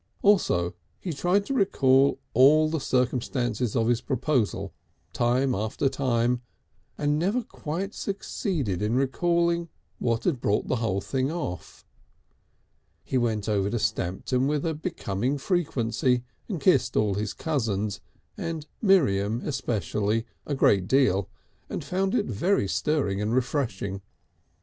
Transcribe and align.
Also 0.23 0.73
he 0.99 1.13
tried 1.13 1.45
to 1.45 1.53
recall 1.53 2.17
all 2.33 2.67
the 2.69 2.79
circumstances 2.79 3.75
of 3.75 3.85
his 3.87 4.01
proposal, 4.01 4.73
time 5.13 5.53
after 5.53 5.87
time, 5.87 6.41
and 6.97 7.19
never 7.19 7.43
quite 7.43 7.93
succeeded 7.93 8.81
in 8.81 8.95
recalling 8.95 9.69
what 9.99 10.23
had 10.23 10.41
brought 10.41 10.67
the 10.67 11.01
thing 11.01 11.29
off. 11.31 11.85
He 13.03 13.19
went 13.19 13.47
over 13.47 13.69
to 13.69 13.77
Stamton 13.77 14.47
with 14.47 14.65
a 14.65 14.73
becoming 14.73 15.37
frequency, 15.37 16.23
and 16.49 16.59
kissed 16.59 16.97
all 16.97 17.13
his 17.13 17.35
cousins, 17.35 18.01
and 18.35 18.65
Miriam 18.81 19.41
especially, 19.45 20.25
a 20.47 20.55
great 20.55 20.87
deal, 20.87 21.29
and 21.69 21.83
found 21.83 22.15
it 22.15 22.25
very 22.25 22.67
stirring 22.67 23.21
and 23.21 23.35
refreshing. 23.35 24.01